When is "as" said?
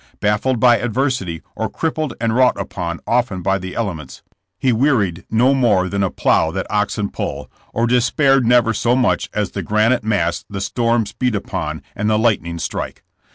9.31-9.51